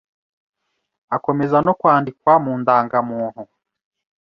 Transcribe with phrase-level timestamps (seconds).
[1.15, 3.43] akomeza no kwandikwa mu ndangamuntu